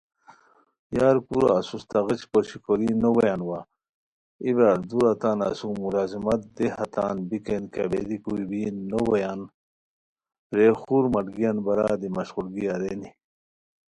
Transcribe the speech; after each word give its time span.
یار 0.97 1.17
کورا 1.27 1.49
اسوس، 1.59 1.83
تہ 1.89 1.97
غیچ 2.05 2.21
پوشی 2.31 2.57
کورین 2.65 2.95
نوبویان 3.03 3.41
وا؟ 3.47 3.59
ایے 4.43 4.51
برار! 4.55 4.79
دوراتان 4.89 5.39
اسوم 5.49 5.73
ملازمت 5.83 6.41
دی 6.55 6.67
دیہ 6.67 6.85
تان 6.93 7.17
بیکین 7.29 7.63
کیہ 7.73 7.89
بیری 7.91 8.17
کوئی 8.23 8.43
بین 8.49 8.75
نوبویان 8.91 9.39
رے 10.55 10.67
خور 10.79 11.03
ملگریان 11.15 11.57
بارا 11.65 11.87
دی 12.01 12.09
مشقولگی 12.15 12.65
ارینی 12.73 13.09